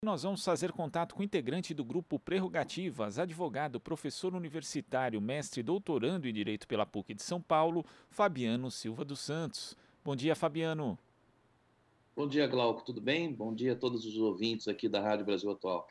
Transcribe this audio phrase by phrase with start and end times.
[0.00, 6.28] Nós vamos fazer contato com o integrante do grupo Prerrogativas, advogado, professor universitário, mestre doutorando
[6.28, 9.76] em Direito pela PUC de São Paulo, Fabiano Silva dos Santos.
[10.04, 10.96] Bom dia, Fabiano.
[12.14, 13.32] Bom dia, Glauco, tudo bem?
[13.32, 15.88] Bom dia a todos os ouvintes aqui da Rádio Brasil Atual.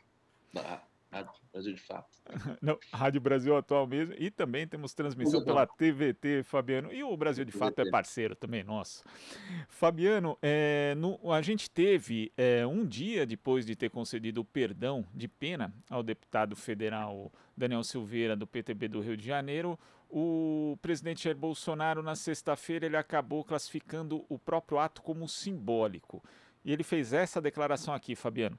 [0.53, 0.81] Da
[1.12, 2.10] Rádio Brasil de Fato.
[2.62, 4.13] Não, Rádio Brasil Atual mesmo.
[4.17, 6.94] E também temos transmissão pela TVT, Fabiano.
[6.94, 9.03] E o Brasil de Fato é parceiro também nosso.
[9.70, 15.06] Fabiano, é, no, a gente teve é, um dia depois de ter concedido o perdão
[15.13, 21.23] de pena ao deputado federal Daniel Silveira, do PTB do Rio de Janeiro, o presidente
[21.23, 26.23] Jair Bolsonaro, na sexta-feira, ele acabou classificando o próprio ato como simbólico.
[26.63, 28.58] E ele fez essa declaração aqui, Fabiano.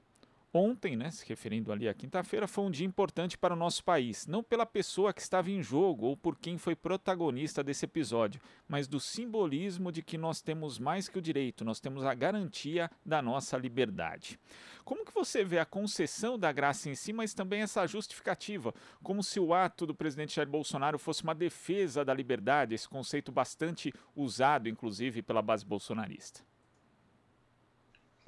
[0.52, 4.26] Ontem, né, se referindo ali à quinta-feira, foi um dia importante para o nosso país,
[4.26, 8.88] não pela pessoa que estava em jogo ou por quem foi protagonista desse episódio, mas
[8.88, 13.20] do simbolismo de que nós temos mais que o direito, nós temos a garantia da
[13.20, 14.40] nossa liberdade.
[14.86, 19.22] Como que você vê a concessão da graça em si, mas também essa justificativa, como
[19.22, 23.92] se o ato do presidente Jair Bolsonaro fosse uma defesa da liberdade, esse conceito bastante
[24.16, 26.47] usado, inclusive, pela base bolsonarista?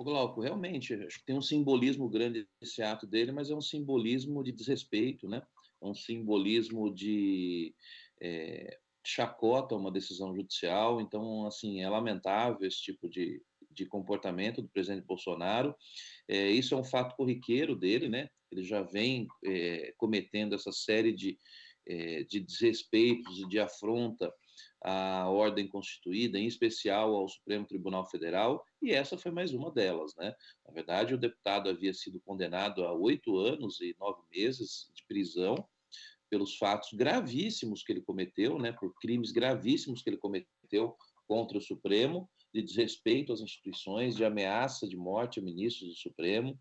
[0.01, 3.61] O Glauco, realmente, acho que tem um simbolismo grande esse ato dele, mas é um
[3.61, 5.43] simbolismo de desrespeito, né?
[5.79, 7.75] É um simbolismo de
[8.19, 11.03] é, chacota uma decisão judicial.
[11.03, 15.77] Então, assim, é lamentável esse tipo de, de comportamento do presidente Bolsonaro.
[16.27, 18.31] É, isso é um fato corriqueiro dele, né?
[18.51, 21.39] Ele já vem é, cometendo essa série de,
[21.87, 24.33] é, de desrespeitos e de afronta
[24.83, 30.15] à ordem constituída, em especial ao Supremo Tribunal Federal, e essa foi mais uma delas,
[30.17, 30.35] né?
[30.67, 35.55] Na verdade, o deputado havia sido condenado a oito anos e nove meses de prisão
[36.31, 38.73] pelos fatos gravíssimos que ele cometeu, né?
[38.73, 44.89] Por crimes gravíssimos que ele cometeu contra o Supremo, de desrespeito às instituições, de ameaça
[44.89, 46.59] de morte a ministros do Supremo.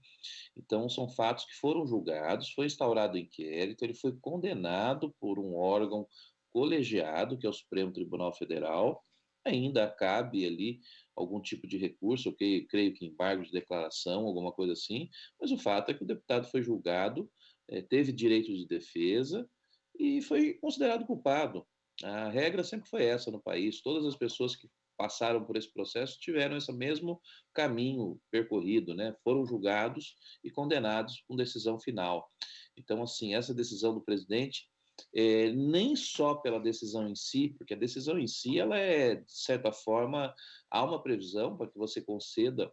[0.55, 6.07] Então, são fatos que foram julgados, foi instaurado inquérito, ele foi condenado por um órgão
[6.51, 9.03] colegiado, que é o Supremo Tribunal Federal,
[9.45, 10.79] ainda cabe ali
[11.15, 15.09] algum tipo de recurso, creio, creio que embargo de declaração, alguma coisa assim,
[15.39, 17.29] mas o fato é que o deputado foi julgado,
[17.69, 19.49] é, teve direito de defesa
[19.97, 21.65] e foi considerado culpado.
[22.03, 26.19] A regra sempre foi essa no país, todas as pessoas que passaram por esse processo
[26.19, 27.21] tiveram esse mesmo
[27.53, 29.15] caminho percorrido, né?
[29.23, 32.29] Foram julgados e condenados com decisão final.
[32.75, 34.69] Então, assim, essa decisão do presidente
[35.13, 39.31] é, nem só pela decisão em si, porque a decisão em si, ela é, de
[39.31, 40.33] certa forma,
[40.69, 42.71] há uma previsão para que você conceda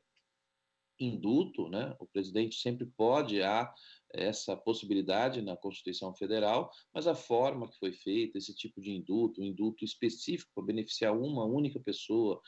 [0.99, 1.95] induto, né?
[2.01, 3.73] O presidente sempre pode, há
[4.13, 9.41] essa possibilidade na Constituição Federal, mas a forma que foi feita, esse tipo de induto,
[9.41, 12.41] um induto específico para beneficiar uma única pessoa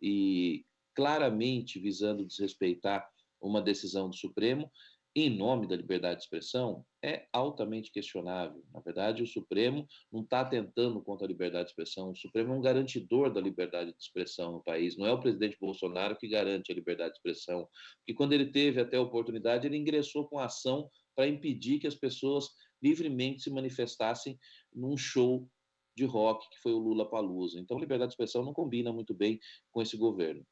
[0.00, 0.64] e
[0.94, 3.06] claramente visando desrespeitar
[3.40, 4.70] uma decisão do Supremo,
[5.18, 8.62] em nome da liberdade de expressão é altamente questionável.
[8.70, 12.56] Na verdade, o Supremo não está tentando contra a liberdade de expressão, o Supremo é
[12.58, 16.70] um garantidor da liberdade de expressão no país, não é o presidente Bolsonaro que garante
[16.70, 17.66] a liberdade de expressão,
[17.98, 21.94] porque quando ele teve até a oportunidade, ele ingressou com ação para impedir que as
[21.94, 22.50] pessoas
[22.82, 24.38] livremente se manifestassem
[24.70, 25.48] num show
[25.96, 27.58] de rock que foi o Lula Palusa.
[27.58, 29.40] Então, liberdade de expressão não combina muito bem
[29.70, 30.44] com esse governo.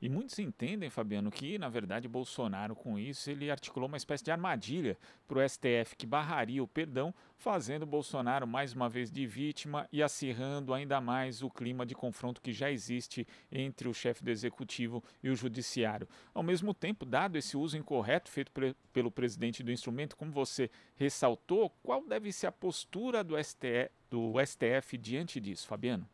[0.00, 4.30] E muitos entendem, Fabiano, que na verdade Bolsonaro com isso ele articulou uma espécie de
[4.30, 9.88] armadilha para o STF que barraria o perdão, fazendo Bolsonaro mais uma vez de vítima
[9.90, 14.30] e acirrando ainda mais o clima de confronto que já existe entre o chefe do
[14.30, 16.06] executivo e o judiciário.
[16.34, 18.52] Ao mesmo tempo, dado esse uso incorreto feito
[18.92, 24.34] pelo presidente do instrumento, como você ressaltou, qual deve ser a postura do STF, do
[24.44, 26.06] STF diante disso, Fabiano?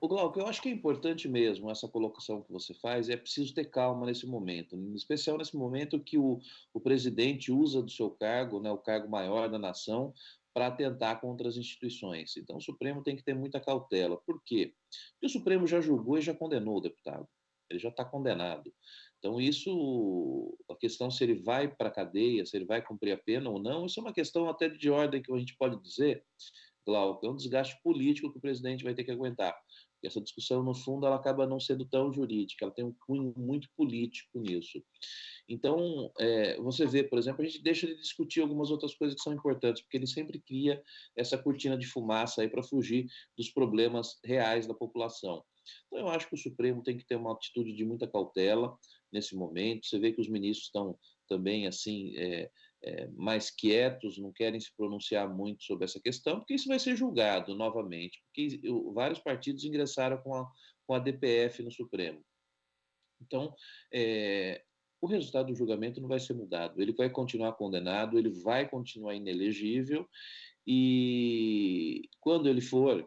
[0.00, 3.52] O Glauco, eu acho que é importante mesmo essa colocação que você faz, é preciso
[3.52, 6.40] ter calma nesse momento, em especial nesse momento que o,
[6.72, 10.14] o presidente usa do seu cargo, né, o cargo maior da nação,
[10.54, 12.34] para atentar contra as instituições.
[12.38, 14.16] Então, o Supremo tem que ter muita cautela.
[14.16, 14.74] Por quê?
[15.12, 17.28] Porque o Supremo já julgou e já condenou o deputado.
[17.68, 18.72] Ele já está condenado.
[19.18, 23.18] Então, isso, a questão se ele vai para a cadeia, se ele vai cumprir a
[23.18, 26.24] pena ou não, isso é uma questão até de ordem que a gente pode dizer,
[26.86, 29.54] Glauco, é um desgaste político que o presidente vai ter que aguentar
[30.06, 33.68] essa discussão, no fundo, ela acaba não sendo tão jurídica, ela tem um cunho muito
[33.76, 34.82] político nisso.
[35.48, 39.22] Então, é, você vê, por exemplo, a gente deixa de discutir algumas outras coisas que
[39.22, 40.82] são importantes, porque ele sempre cria
[41.16, 43.06] essa cortina de fumaça aí para fugir
[43.36, 45.44] dos problemas reais da população.
[45.86, 48.76] Então, eu acho que o Supremo tem que ter uma atitude de muita cautela
[49.12, 49.86] nesse momento.
[49.86, 50.98] Você vê que os ministros estão
[51.28, 52.50] também, assim, é,
[52.82, 56.96] é, mais quietos, não querem se pronunciar muito sobre essa questão, porque isso vai ser
[56.96, 58.60] julgado novamente, porque
[58.94, 60.50] vários partidos ingressaram com a,
[60.86, 62.24] com a DPF no Supremo.
[63.20, 63.54] Então,
[63.92, 64.62] é,
[65.00, 66.80] o resultado do julgamento não vai ser mudado.
[66.80, 70.08] Ele vai continuar condenado, ele vai continuar inelegível,
[70.66, 73.06] e quando ele for,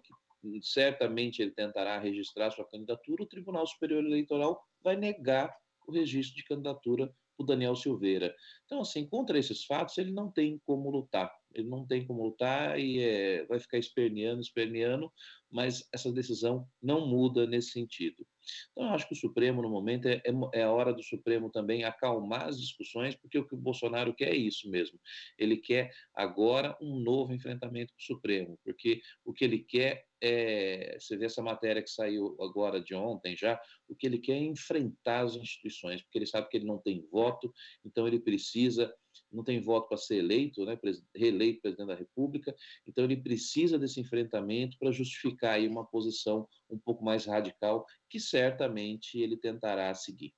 [0.62, 5.56] certamente ele tentará registrar sua candidatura, o Tribunal Superior Eleitoral vai negar
[5.88, 7.14] o registro de candidatura
[7.44, 8.34] o Daniel Silveira.
[8.66, 11.32] Então, assim, contra esses fatos, ele não tem como lutar.
[11.54, 15.12] Ele não tem como lutar e é, vai ficar esperneando, esperneando,
[15.52, 18.26] mas essa decisão não muda nesse sentido.
[18.72, 21.52] Então, eu acho que o Supremo, no momento, é, é, é a hora do Supremo
[21.52, 25.00] também acalmar as discussões, porque o que o Bolsonaro quer é isso mesmo.
[25.38, 30.98] Ele quer agora um novo enfrentamento com o Supremo, porque o que ele quer é.
[31.00, 34.44] Você vê essa matéria que saiu agora de ontem já, o que ele quer é
[34.44, 37.54] enfrentar as instituições, porque ele sabe que ele não tem voto,
[37.86, 38.94] então ele precisa
[39.32, 40.78] não tem voto para ser eleito, né,
[41.16, 42.56] reeleito presidente da República,
[42.88, 48.20] então ele precisa desse enfrentamento para justificar aí uma posição um pouco mais radical, que
[48.20, 50.34] certamente ele tentará seguir.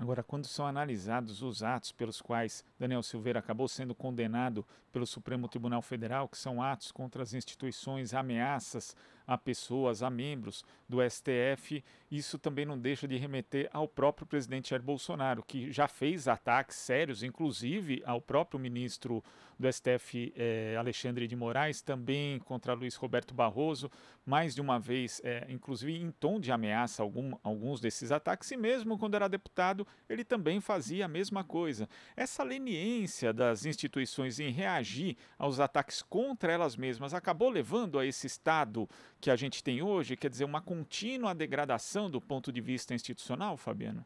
[0.00, 5.48] Agora, quando são analisados os atos pelos quais Daniel Silveira acabou sendo condenado pelo Supremo
[5.48, 8.94] Tribunal Federal, que são atos contra as instituições, ameaças
[9.28, 14.70] a pessoas, a membros do STF, isso também não deixa de remeter ao próprio presidente
[14.70, 19.22] Jair Bolsonaro, que já fez ataques sérios, inclusive ao próprio ministro
[19.58, 23.90] do STF, eh, Alexandre de Moraes, também contra Luiz Roberto Barroso,
[24.24, 28.56] mais de uma vez, eh, inclusive em tom de ameaça, algum, alguns desses ataques, e
[28.56, 31.88] mesmo quando era deputado, ele também fazia a mesma coisa.
[32.16, 38.26] Essa leniência das instituições em reagir aos ataques contra elas mesmas acabou levando a esse
[38.26, 38.88] estado
[39.20, 43.56] que a gente tem hoje, quer dizer, uma contínua degradação do ponto de vista institucional,
[43.56, 44.04] Fabiano?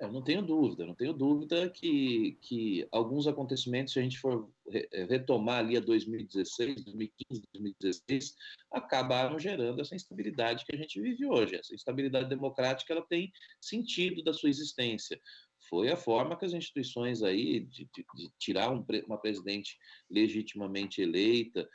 [0.00, 4.18] Eu é, não tenho dúvida, não tenho dúvida que, que alguns acontecimentos, se a gente
[4.18, 8.34] for é, retomar ali a 2016, 2015, 2016,
[8.72, 11.54] acabaram gerando essa instabilidade que a gente vive hoje.
[11.54, 13.30] Essa instabilidade democrática ela tem
[13.60, 15.20] sentido da sua existência
[15.70, 19.78] foi a forma que as instituições aí de, de, de tirar um, uma presidente
[20.10, 21.68] legitimamente eleita,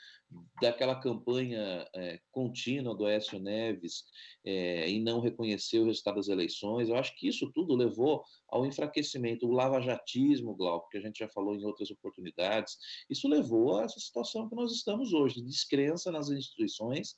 [0.62, 4.04] daquela campanha é, contínua do Écio Neves
[4.46, 8.66] é, e não reconhecer o resultado das eleições, eu acho que isso tudo levou ao
[8.66, 12.78] enfraquecimento, o lavajatismo, Glauco, que a gente já falou em outras oportunidades,
[13.10, 17.16] isso levou a essa situação que nós estamos hoje, de descrença nas instituições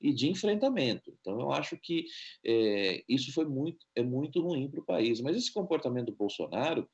[0.00, 1.14] e de enfrentamento.
[1.20, 2.06] Então, eu acho que
[2.44, 5.20] é, isso foi muito, é muito ruim para o país.
[5.20, 6.88] Mas esse comportamento do Bolsonaro,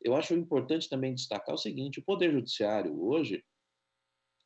[0.00, 3.42] eu acho importante também destacar o seguinte: o Poder Judiciário hoje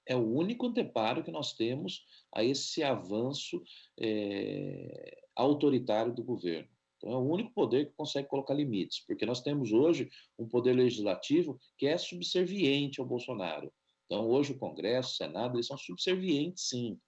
[0.06, 3.62] é o único anteparo que nós temos a esse avanço
[3.98, 6.68] é, autoritário do governo.
[6.96, 10.08] Então, é o único poder que consegue colocar limites, porque nós temos hoje
[10.38, 13.72] um poder legislativo que é subserviente ao Bolsonaro.
[14.06, 16.98] Então, hoje o Congresso, o Senado, eles são subservientes, sim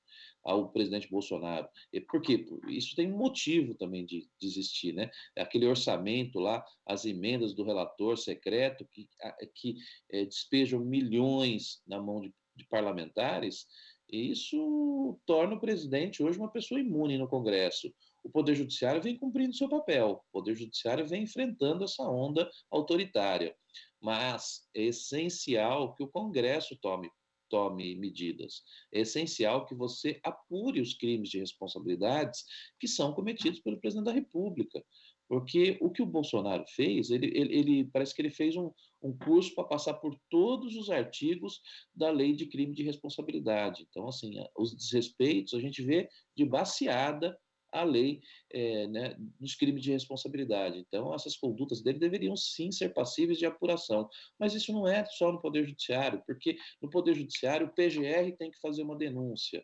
[0.49, 1.69] ao presidente Bolsonaro.
[1.93, 2.47] E por quê?
[2.69, 5.11] Isso tem um motivo também de, de existir, né?
[5.37, 9.09] Aquele orçamento lá, as emendas do relator secreto que,
[9.55, 9.77] que
[10.11, 13.67] é, despejam milhões na mão de, de parlamentares,
[14.11, 17.93] isso torna o presidente hoje uma pessoa imune no Congresso.
[18.25, 23.55] O Poder Judiciário vem cumprindo seu papel, o Poder Judiciário vem enfrentando essa onda autoritária.
[24.01, 27.11] Mas é essencial que o Congresso tome
[27.49, 28.63] tome medidas.
[28.93, 32.45] É essencial que você apure os crimes de responsabilidades
[32.79, 34.85] que são cometidos pelo presidente da República.
[35.29, 39.17] Porque o que o Bolsonaro fez, ele, ele, ele parece que ele fez um, um
[39.17, 41.61] curso para passar por todos os artigos
[41.95, 43.87] da lei de crime de responsabilidade.
[43.91, 47.39] Então, assim, os desrespeitos a gente vê de baseada
[47.71, 50.79] a lei é, né, dos crimes de responsabilidade.
[50.79, 54.09] Então, essas condutas dele deveriam sim ser passíveis de apuração.
[54.39, 58.51] Mas isso não é só no Poder Judiciário, porque no Poder Judiciário o PGR tem
[58.51, 59.63] que fazer uma denúncia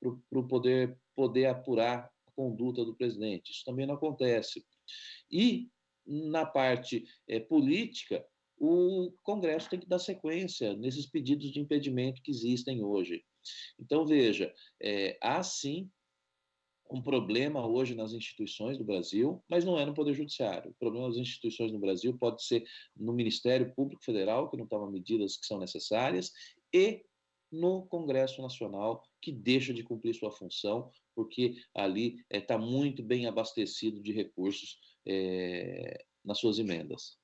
[0.00, 3.50] para o poder poder apurar conduta do presidente.
[3.50, 4.64] Isso também não acontece.
[5.30, 5.70] E
[6.06, 8.24] na parte é, política,
[8.58, 13.24] o Congresso tem que dar sequência nesses pedidos de impedimento que existem hoje.
[13.78, 15.90] Então, veja, é, há sim
[16.90, 20.70] um problema hoje nas instituições do Brasil, mas não é no Poder Judiciário.
[20.70, 24.90] O problema das instituições no Brasil pode ser no Ministério Público Federal, que não toma
[24.90, 26.32] medidas que são necessárias,
[26.72, 27.02] e
[27.52, 33.02] no Congresso Nacional, que deixa de cumprir sua função, porque ali está eh, é, muito
[33.02, 37.20] bem abastecido de recursos é, nas suas emendas.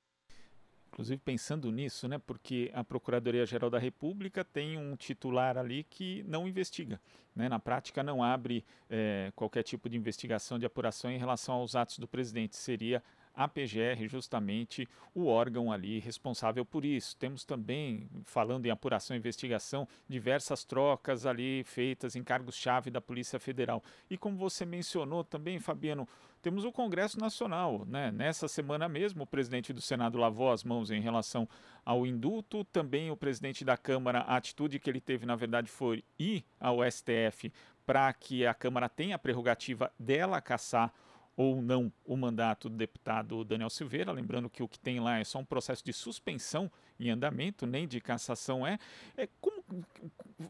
[0.89, 6.49] Inclusive pensando nisso, né, porque a Procuradoria-Geral da República tem um titular ali que não
[6.49, 7.01] investiga.
[7.37, 11.77] Né, na prática, não abre é, qualquer tipo de investigação, de apuração em relação aos
[11.77, 12.57] atos do presidente.
[12.57, 13.03] Seria
[13.38, 17.16] a PGR justamente o órgão ali responsável por isso.
[17.16, 23.38] Temos também, falando em apuração e investigação, diversas trocas ali feitas em cargos-chave da Polícia
[23.38, 23.80] Federal.
[24.11, 26.09] E como você mencionou também, Fabiano,
[26.42, 27.85] temos o Congresso Nacional.
[27.87, 28.11] Né?
[28.11, 31.49] Nessa semana mesmo, o presidente do Senado lavou as mãos em relação
[31.85, 32.64] ao indulto.
[32.64, 36.78] Também o presidente da Câmara, a atitude que ele teve, na verdade, foi ir ao
[36.90, 37.52] STF
[37.87, 40.92] para que a Câmara tenha a prerrogativa dela caçar
[41.38, 45.25] ou não o mandato do deputado Daniel Silveira, lembrando que o que tem lá é
[45.25, 46.68] só um processo de suspensão
[46.99, 48.76] em andamento, nem de cassação é,
[49.16, 49.62] é como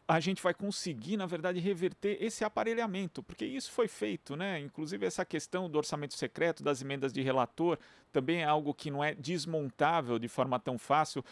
[0.07, 4.59] a gente vai conseguir, na verdade, reverter esse aparelhamento, porque isso foi feito, né?
[4.59, 7.77] Inclusive essa questão do orçamento secreto, das emendas de relator,
[8.11, 11.23] também é algo que não é desmontável de forma tão fácil.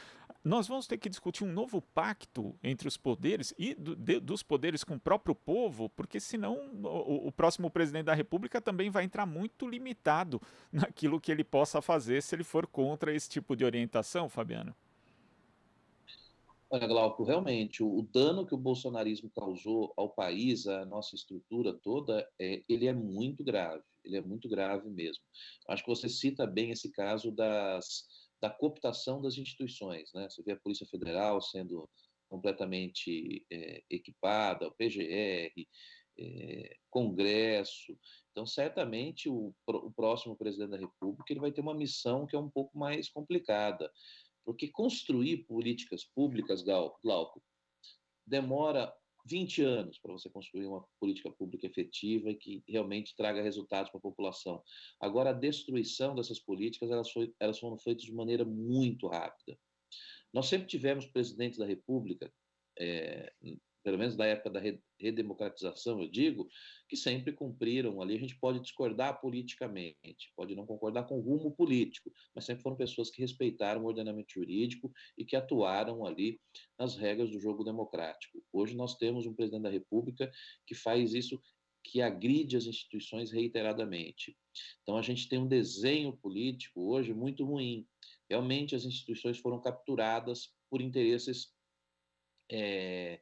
[0.47, 4.41] Nós vamos ter que discutir um novo pacto entre os poderes e do, de, dos
[4.41, 9.03] poderes com o próprio povo, porque senão o, o próximo presidente da República também vai
[9.03, 13.65] entrar muito limitado naquilo que ele possa fazer se ele for contra esse tipo de
[13.65, 14.73] orientação, Fabiano.
[16.69, 21.73] Olha, Glauco, realmente, o, o, dano que o bolsonarismo causou ao país, à nossa estrutura
[21.73, 25.23] toda, é, ele é muito grave, ele é muito grave mesmo.
[25.67, 30.29] Acho que você cita bem esse caso das, da cooptação das instituições, né?
[30.29, 31.89] Você vê a Polícia Federal sendo
[32.29, 35.67] completamente é, equipada, o PGR,
[36.19, 37.97] é, Congresso.
[38.31, 42.39] Então, certamente, o, o próximo presidente da República ele vai ter uma missão que é
[42.39, 43.91] um pouco mais complicada
[44.47, 47.43] porque construir políticas públicas, Glauco,
[48.25, 48.95] demora
[49.27, 53.99] 20 anos para você construir uma política pública efetiva e que realmente traga resultados para
[53.99, 54.63] a população.
[54.99, 59.57] Agora, a destruição dessas políticas, elas, foi, elas foram feitas de maneira muito rápida.
[60.33, 62.31] Nós sempre tivemos presidentes da República,
[62.79, 63.33] é,
[63.87, 64.61] pelo menos da época da
[64.99, 66.49] redemocratização, eu digo,
[66.89, 68.17] que sempre cumpriram ali.
[68.17, 72.75] A gente pode discordar politicamente, pode não concordar com o rumo político, mas sempre foram
[72.75, 76.37] pessoas que respeitaram o ordenamento jurídico e que atuaram ali
[76.77, 78.43] nas regras do jogo democrático.
[78.51, 80.29] Hoje nós temos um presidente da República
[80.65, 81.41] que faz isso
[81.81, 84.37] que agride as instituições reiteradamente.
[84.83, 87.87] Então a gente tem um desenho político hoje muito ruim.
[88.29, 91.55] Realmente as instituições foram capturadas por interesses
[92.51, 93.21] é,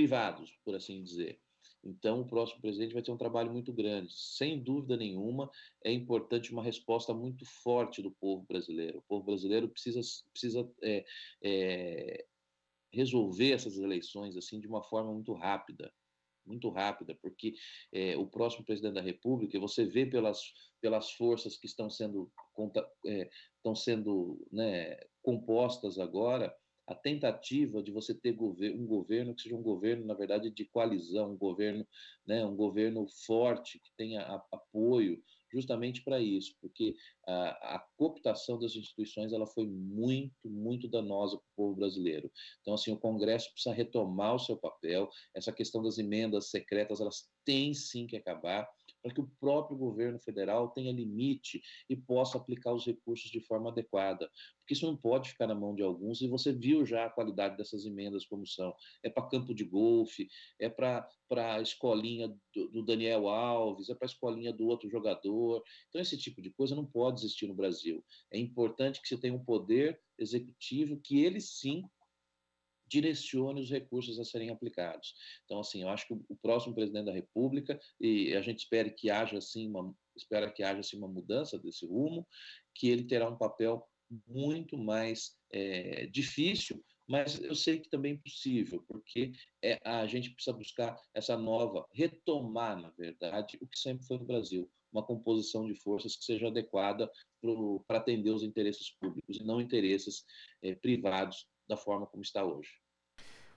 [0.00, 1.38] privados, por assim dizer.
[1.84, 4.10] Então, o próximo presidente vai ter um trabalho muito grande.
[4.14, 5.50] Sem dúvida nenhuma,
[5.84, 8.98] é importante uma resposta muito forte do povo brasileiro.
[8.98, 10.00] O povo brasileiro precisa,
[10.32, 11.04] precisa é,
[11.42, 12.26] é,
[12.90, 15.92] resolver essas eleições assim de uma forma muito rápida
[16.46, 17.54] muito rápida, porque
[17.92, 22.32] é, o próximo presidente da República, você vê pelas, pelas forças que estão sendo,
[23.06, 26.52] é, estão sendo né, compostas agora,
[26.90, 31.34] a tentativa de você ter um governo que seja um governo, na verdade, de coalizão,
[31.34, 31.86] um governo,
[32.26, 38.74] né, um governo forte, que tenha apoio justamente para isso, porque a, a, cooptação das
[38.74, 42.30] instituições ela foi muito, muito danosa para o povo brasileiro.
[42.60, 47.28] Então, assim, o Congresso precisa retomar o seu papel, essa questão das emendas secretas, elas
[47.44, 48.68] têm sim que acabar,
[49.02, 53.70] para que o próprio governo federal tenha limite e possa aplicar os recursos de forma
[53.70, 54.30] adequada.
[54.60, 57.56] Porque isso não pode ficar na mão de alguns, e você viu já a qualidade
[57.56, 58.74] dessas emendas como são.
[59.02, 60.28] É para campo de golfe,
[60.58, 65.62] é para a escolinha do, do Daniel Alves, é para a escolinha do outro jogador.
[65.88, 68.04] Então, esse tipo de coisa não pode existir no Brasil.
[68.30, 71.82] É importante que você tenha um poder executivo que ele sim
[72.90, 75.14] direcione os recursos a serem aplicados.
[75.44, 79.08] Então, assim, eu acho que o próximo presidente da República, e a gente espera que
[79.08, 82.26] haja, assim, uma, espera que haja, assim, uma mudança desse rumo,
[82.74, 83.86] que ele terá um papel
[84.26, 89.32] muito mais é, difícil, mas eu sei que também é possível, porque
[89.62, 94.24] é, a gente precisa buscar essa nova, retomar, na verdade, o que sempre foi no
[94.24, 97.10] Brasil, uma composição de forças que seja adequada
[97.86, 100.24] para atender os interesses públicos e não interesses
[100.62, 102.70] é, privados da forma como está hoje.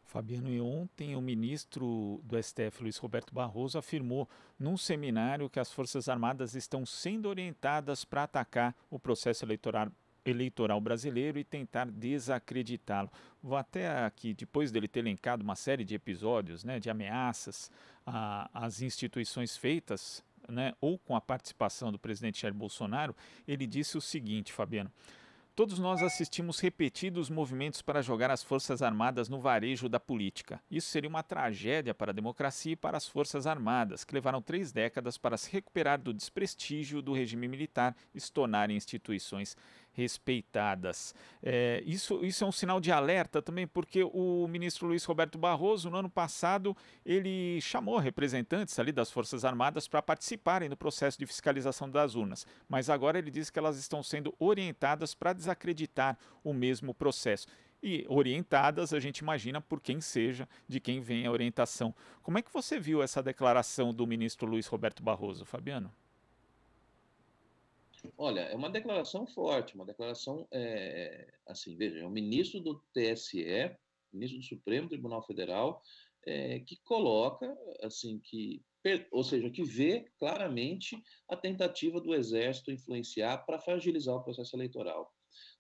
[0.04, 4.30] Fabiano, e ontem o ministro do STF, Luiz Roberto Barroso, afirmou
[4.60, 9.88] num seminário que as Forças Armadas estão sendo orientadas para atacar o processo eleitoral,
[10.24, 13.10] eleitoral brasileiro e tentar desacreditá-lo.
[13.42, 17.72] Vou até aqui, depois dele ter elencado uma série de episódios né, de ameaças
[18.06, 23.16] às instituições feitas, né, ou com a participação do presidente Jair Bolsonaro,
[23.48, 24.92] ele disse o seguinte, Fabiano.
[25.56, 30.60] Todos nós assistimos repetidos movimentos para jogar as Forças Armadas no varejo da política.
[30.70, 34.72] Isso seria uma tragédia para a democracia e para as Forças Armadas, que levaram três
[34.72, 39.56] décadas para se recuperar do desprestígio do regime militar e se tornarem instituições
[39.94, 41.16] respeitadas.
[41.42, 45.90] É, isso, isso é um sinal de alerta também, porque o ministro Luiz Roberto Barroso,
[45.90, 51.26] no ano passado, ele chamou representantes ali das Forças Armadas para participarem do processo de
[51.26, 56.54] fiscalização das urnas, mas agora ele diz que elas estão sendo orientadas para desacreditar o
[56.54, 57.48] mesmo processo
[57.84, 61.94] e orientadas, a gente imagina por quem seja, de quem vem a orientação.
[62.22, 65.92] Como é que você viu essa declaração do ministro Luiz Roberto Barroso, Fabiano?
[68.18, 73.76] Olha, é uma declaração forte, uma declaração, é, assim, veja, é o ministro do TSE,
[74.12, 75.82] ministro do Supremo Tribunal Federal,
[76.26, 78.64] é, que coloca, assim, que,
[79.12, 85.12] ou seja, que vê claramente a tentativa do Exército influenciar para fragilizar o processo eleitoral.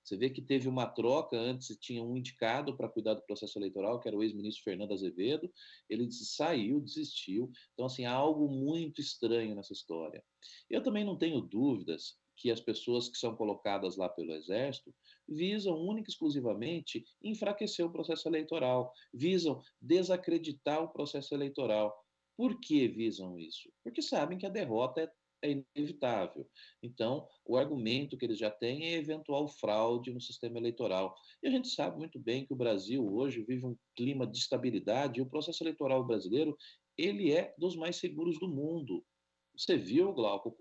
[0.03, 3.99] Você vê que teve uma troca, antes tinha um indicado para cuidar do processo eleitoral,
[3.99, 5.51] que era o ex-ministro Fernando Azevedo,
[5.89, 7.49] ele saiu, desistiu.
[7.73, 10.23] Então, assim, há algo muito estranho nessa história.
[10.69, 14.93] Eu também não tenho dúvidas que as pessoas que são colocadas lá pelo Exército
[15.25, 21.97] visam única e exclusivamente enfraquecer o processo eleitoral, visam desacreditar o processo eleitoral.
[22.35, 23.71] Por que visam isso?
[23.81, 25.11] Porque sabem que a derrota é
[25.43, 26.49] é inevitável.
[26.81, 31.13] Então, o argumento que eles já têm é eventual fraude no sistema eleitoral.
[31.43, 35.19] E a gente sabe muito bem que o Brasil hoje vive um clima de estabilidade
[35.19, 36.57] e o processo eleitoral brasileiro
[36.97, 39.03] ele é dos mais seguros do mundo.
[39.55, 40.57] Você viu, Glauco,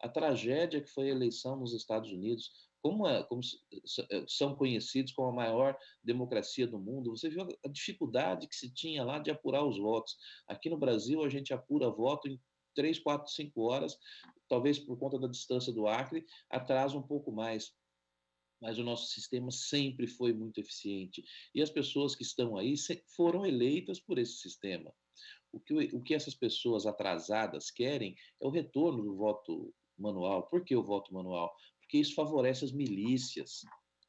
[0.00, 2.50] a tragédia que foi a eleição nos Estados Unidos,
[2.82, 3.40] como, é, como
[4.10, 7.10] é, são conhecidos como a maior democracia do mundo.
[7.10, 10.16] Você viu a dificuldade que se tinha lá de apurar os votos.
[10.48, 12.40] Aqui no Brasil, a gente apura voto em
[12.74, 13.96] três, quatro, cinco horas,
[14.48, 17.72] talvez por conta da distância do Acre, atrasa um pouco mais.
[18.60, 21.22] Mas o nosso sistema sempre foi muito eficiente.
[21.54, 22.74] E as pessoas que estão aí
[23.14, 24.92] foram eleitas por esse sistema.
[25.52, 30.48] O que, o que essas pessoas atrasadas querem é o retorno do voto manual.
[30.48, 31.54] Por que o voto manual?
[31.80, 33.60] Porque isso favorece as milícias,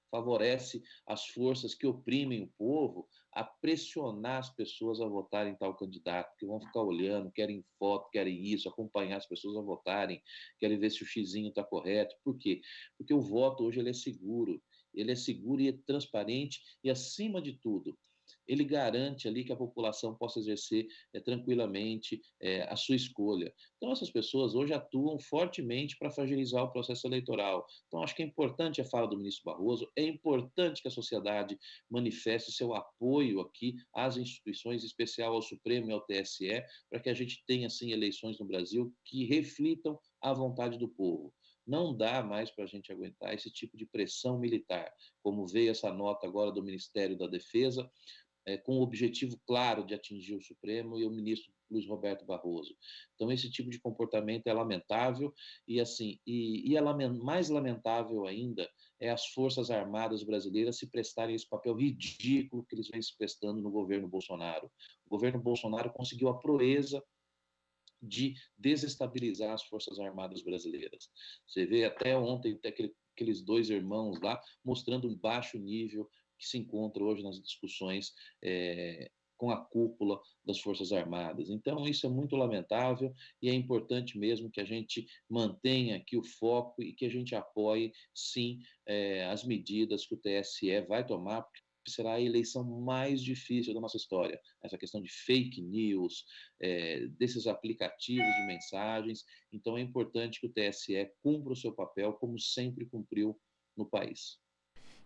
[0.09, 6.35] favorece as forças que oprimem o povo a pressionar as pessoas a votarem tal candidato,
[6.37, 10.21] que vão ficar olhando, querem foto, querem isso, acompanhar as pessoas a votarem,
[10.59, 12.15] querem ver se o xizinho está correto.
[12.23, 12.61] Por quê?
[12.97, 14.61] Porque o voto hoje ele é seguro,
[14.93, 17.97] ele é seguro e é transparente e, acima de tudo,
[18.47, 23.53] ele garante ali que a população possa exercer é, tranquilamente é, a sua escolha.
[23.77, 27.65] Então, essas pessoas hoje atuam fortemente para fragilizar o processo eleitoral.
[27.87, 31.57] Então, acho que é importante a fala do ministro Barroso, é importante que a sociedade
[31.89, 37.09] manifeste seu apoio aqui às instituições, em especial ao Supremo e ao TSE, para que
[37.09, 41.33] a gente tenha, assim, eleições no Brasil que reflitam a vontade do povo.
[41.65, 45.93] Não dá mais para a gente aguentar esse tipo de pressão militar, como veio essa
[45.93, 47.89] nota agora do Ministério da Defesa,
[48.45, 52.75] é, com o objetivo claro de atingir o Supremo e o ministro Luiz Roberto Barroso.
[53.15, 55.33] Então esse tipo de comportamento é lamentável
[55.67, 60.87] e assim e, e é lament, mais lamentável ainda é as forças armadas brasileiras se
[60.87, 64.71] prestarem esse papel ridículo que eles vêm se prestando no governo Bolsonaro.
[65.05, 67.03] O governo Bolsonaro conseguiu a proeza
[68.01, 71.09] de desestabilizar as forças armadas brasileiras.
[71.47, 72.73] Você vê até ontem até
[73.13, 76.09] aqueles dois irmãos lá mostrando um baixo nível
[76.43, 81.49] que se encontra hoje nas discussões é, com a cúpula das Forças Armadas.
[81.49, 86.23] Então, isso é muito lamentável e é importante mesmo que a gente mantenha aqui o
[86.23, 91.41] foco e que a gente apoie, sim, é, as medidas que o TSE vai tomar,
[91.41, 94.39] porque será a eleição mais difícil da nossa história.
[94.61, 96.25] Essa questão de fake news,
[96.61, 99.25] é, desses aplicativos de mensagens.
[99.51, 103.37] Então, é importante que o TSE cumpra o seu papel, como sempre cumpriu
[103.75, 104.42] no país.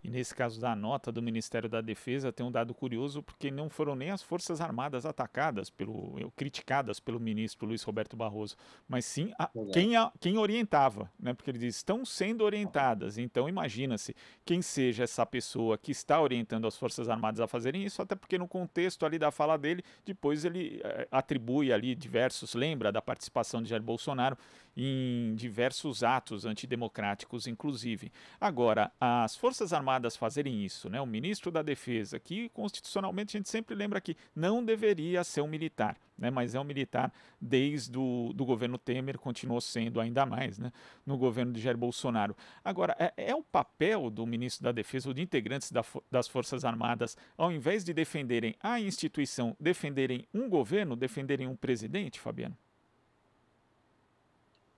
[0.08, 3.70] E nesse caso da nota do Ministério da Defesa tem um dado curioso porque não
[3.70, 8.56] foram nem as Forças Armadas atacadas pelo criticadas pelo ministro Luiz Roberto Barroso,
[8.88, 11.34] mas sim a, quem, a, quem orientava, né?
[11.34, 13.18] Porque ele diz estão sendo orientadas.
[13.18, 14.16] Então imagina-se
[14.46, 18.38] quem seja essa pessoa que está orientando as Forças Armadas a fazerem isso, até porque
[18.38, 23.62] no contexto ali da fala dele, depois ele é, atribui ali diversos, lembra da participação
[23.62, 24.38] de Jair Bolsonaro
[24.78, 28.12] em diversos atos antidemocráticos, inclusive.
[28.40, 31.02] Agora, as Forças Armadas fazerem isso, né?
[31.02, 35.48] o ministro da Defesa, que constitucionalmente a gente sempre lembra que não deveria ser um
[35.48, 36.30] militar, né?
[36.30, 37.12] mas é um militar
[37.42, 40.72] desde o do governo Temer, continuou sendo ainda mais né?
[41.04, 42.38] no governo de Jair Bolsonaro.
[42.64, 46.64] Agora, é, é o papel do ministro da Defesa ou de integrantes da, das Forças
[46.64, 52.56] Armadas, ao invés de defenderem a instituição, defenderem um governo, defenderem um presidente, Fabiano?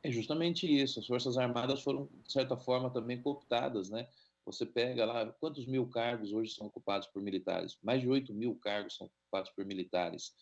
[0.03, 0.99] É justamente isso.
[0.99, 4.07] As Forças Armadas foram, de certa forma, também cooptadas, né?
[4.45, 7.77] Você pega lá, quantos mil cargos hoje são ocupados por militares?
[7.83, 10.33] Mais de 8 mil cargos são ocupados por militares.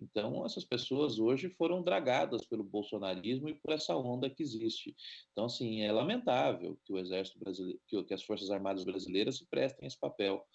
[0.00, 4.94] Então, essas pessoas hoje foram dragadas pelo bolsonarismo e por essa onda que existe.
[5.32, 9.86] Então, assim, é lamentável que o Exército brasileiro, que, as Forças Armadas brasileiras se prestem
[9.86, 10.46] esse papel.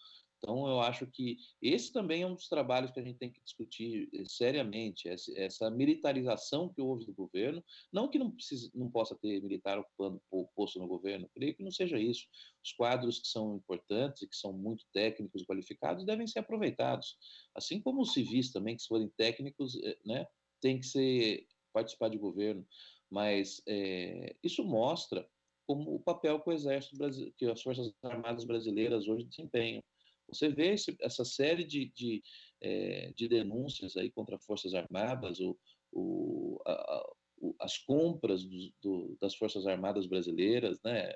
[0.43, 3.41] Então, eu acho que esse também é um dos trabalhos que a gente tem que
[3.41, 9.15] discutir eh, seriamente, essa militarização que houve do governo, não que não, precise, não possa
[9.15, 10.21] ter militar ocupando
[10.53, 12.27] posto no governo, creio que não seja isso.
[12.61, 17.17] Os quadros que são importantes e que são muito técnicos e qualificados devem ser aproveitados,
[17.55, 20.27] assim como os civis também, que se forem técnicos, eh, né,
[20.59, 22.67] tem que ser participar de governo,
[23.09, 25.25] mas é, isso mostra
[25.65, 26.97] como o papel que o Exército
[27.37, 29.81] que as Forças Armadas brasileiras hoje desempenham.
[30.27, 32.23] Você vê esse, essa série de, de,
[32.61, 35.57] é, de, denúncias aí contra Forças Armadas, o,
[35.91, 37.03] o, a,
[37.37, 41.11] o, as compras do, do, das Forças Armadas brasileiras, né?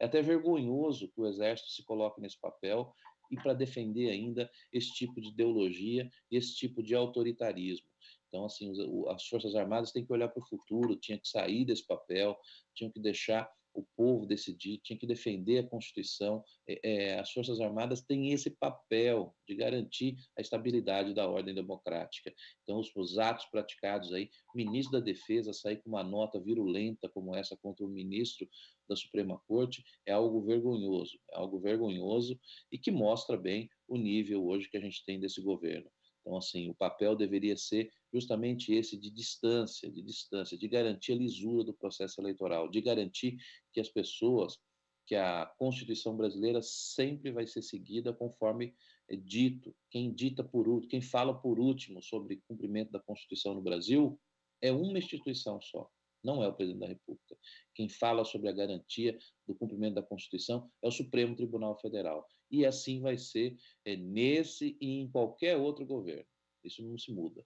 [0.00, 2.92] É até vergonhoso que o Exército se coloque nesse papel
[3.30, 7.86] e para defender ainda esse tipo de ideologia esse tipo de autoritarismo.
[8.28, 8.72] Então, assim,
[9.08, 12.38] as Forças Armadas têm que olhar para o futuro, tinha que sair desse papel,
[12.74, 16.44] tinham que deixar o povo decidir, tinha que defender a Constituição.
[16.66, 22.32] É, as Forças Armadas têm esse papel de garantir a estabilidade da ordem democrática.
[22.62, 27.08] Então, os, os, atos praticados aí, o ministro da Defesa sair com uma nota virulenta
[27.08, 28.48] como essa contra o ministro
[28.88, 32.38] da Suprema Corte é algo vergonhoso, é algo vergonhoso
[32.72, 35.90] e que mostra bem o nível hoje que a gente tem desse governo.
[36.20, 41.16] Então, assim, o papel deveria ser justamente esse de distância, de distância, de garantir a
[41.16, 43.36] lisura do processo eleitoral, de garantir
[43.72, 44.58] que as pessoas,
[45.06, 48.74] que a Constituição brasileira sempre vai ser seguida conforme
[49.08, 49.74] é dito.
[49.90, 54.18] Quem dita por último, quem fala por último sobre cumprimento da Constituição no Brasil
[54.62, 55.90] é uma instituição só,
[56.22, 57.36] não é o presidente da República.
[57.74, 62.26] Quem fala sobre a garantia do cumprimento da Constituição é o Supremo Tribunal Federal.
[62.50, 66.26] E assim vai ser é, nesse e em qualquer outro governo.
[66.62, 67.44] Isso não se muda.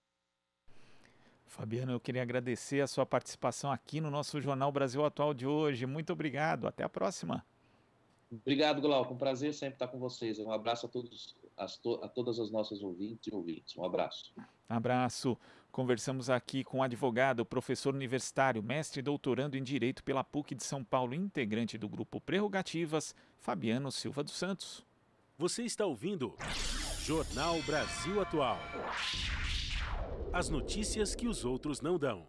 [1.47, 5.87] Fabiano, eu queria agradecer a sua participação aqui no nosso Jornal Brasil Atual de hoje.
[5.87, 6.67] Muito obrigado.
[6.67, 7.45] Até a próxima.
[8.31, 9.15] Obrigado, Glauco.
[9.15, 10.39] Um prazer sempre estar com vocês.
[10.39, 11.67] Um abraço a todos, a,
[12.03, 13.77] a todas as nossas ouvintes e ouvintes.
[13.77, 14.33] Um abraço.
[14.69, 15.39] Abraço.
[15.71, 20.63] Conversamos aqui com o advogado, professor universitário, mestre e doutorando em Direito pela PUC de
[20.63, 24.85] São Paulo, integrante do grupo Prerrogativas, Fabiano Silva dos Santos.
[25.37, 26.37] Você está ouvindo
[27.01, 28.57] Jornal Brasil Atual.
[30.35, 32.27] As notícias que os outros não dão.